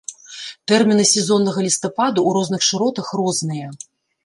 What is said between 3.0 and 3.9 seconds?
розныя.